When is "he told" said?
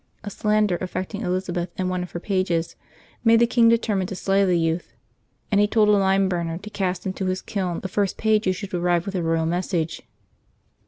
5.61-5.89